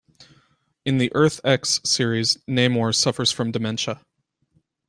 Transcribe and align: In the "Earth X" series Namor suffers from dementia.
In 0.83 0.97
the 0.97 1.11
"Earth 1.13 1.39
X" 1.43 1.79
series 1.85 2.35
Namor 2.49 2.95
suffers 2.95 3.31
from 3.31 3.51
dementia. 3.51 4.01